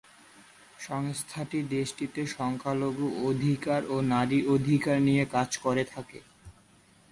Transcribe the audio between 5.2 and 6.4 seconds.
কাজ করে থাকে।